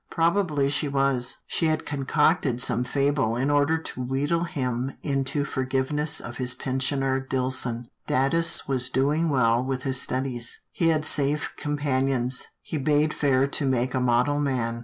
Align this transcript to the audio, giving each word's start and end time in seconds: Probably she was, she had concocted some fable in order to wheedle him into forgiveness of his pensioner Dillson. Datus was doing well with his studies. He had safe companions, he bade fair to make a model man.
Probably 0.09 0.67
she 0.67 0.87
was, 0.87 1.37
she 1.45 1.67
had 1.67 1.85
concocted 1.85 2.59
some 2.59 2.83
fable 2.83 3.35
in 3.35 3.51
order 3.51 3.77
to 3.77 4.01
wheedle 4.01 4.45
him 4.45 4.93
into 5.03 5.45
forgiveness 5.45 6.19
of 6.19 6.37
his 6.37 6.55
pensioner 6.55 7.19
Dillson. 7.19 7.85
Datus 8.07 8.67
was 8.67 8.89
doing 8.89 9.29
well 9.29 9.63
with 9.63 9.83
his 9.83 10.01
studies. 10.01 10.59
He 10.71 10.87
had 10.87 11.05
safe 11.05 11.53
companions, 11.55 12.47
he 12.63 12.79
bade 12.79 13.13
fair 13.13 13.45
to 13.49 13.65
make 13.67 13.93
a 13.93 14.01
model 14.01 14.39
man. 14.39 14.79